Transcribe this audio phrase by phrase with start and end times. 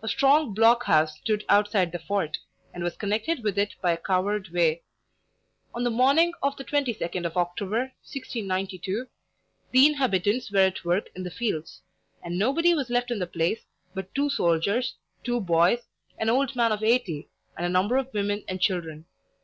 [0.00, 2.38] A strong block house stood outside the fort,
[2.72, 4.84] and was connected with it by a covered way.
[5.74, 9.08] On the morning of the twenty second of October, (1692)
[9.72, 11.82] the inhabitants were at work in the fields,
[12.22, 14.94] and nobody was left in the place but two soldiers,
[15.24, 15.80] two boys,
[16.16, 19.04] an old man of eighty, and a number of women and children.